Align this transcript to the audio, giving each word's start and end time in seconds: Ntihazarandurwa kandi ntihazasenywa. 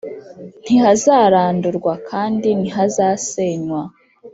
Ntihazarandurwa 0.63 1.93
kandi 2.09 2.47
ntihazasenywa. 2.59 3.81